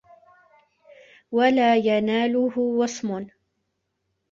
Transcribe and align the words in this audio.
وَلَا 1.31 1.75
يَنَالَهُ 1.75 2.51
وَصْمٌ 2.59 3.27